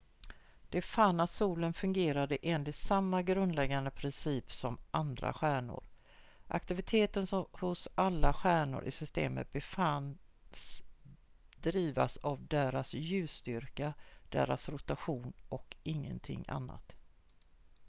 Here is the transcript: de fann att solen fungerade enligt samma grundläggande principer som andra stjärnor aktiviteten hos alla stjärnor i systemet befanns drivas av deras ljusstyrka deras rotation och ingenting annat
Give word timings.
de 0.69 0.81
fann 0.81 1.19
att 1.19 1.29
solen 1.29 1.73
fungerade 1.73 2.37
enligt 2.41 2.75
samma 2.75 3.21
grundläggande 3.21 3.89
principer 3.91 4.51
som 4.53 4.77
andra 4.91 5.33
stjärnor 5.33 5.83
aktiviteten 6.47 7.27
hos 7.51 7.87
alla 7.95 8.33
stjärnor 8.33 8.83
i 8.85 8.91
systemet 8.91 9.51
befanns 9.51 10.83
drivas 11.55 12.17
av 12.17 12.45
deras 12.47 12.93
ljusstyrka 12.93 13.93
deras 14.29 14.69
rotation 14.69 15.33
och 15.49 15.75
ingenting 15.83 16.45
annat 16.47 16.95